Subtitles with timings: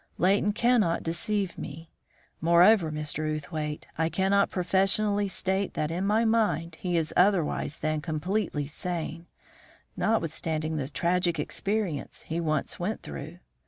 [0.17, 1.91] Leighton cannot deceive me.
[2.41, 3.35] Moreover, Mr.
[3.35, 9.27] Outhwaite, I cannot professionally state that in my opinion he is otherwise than completely sane,
[9.95, 13.37] notwithstanding the tragic experience he once went through.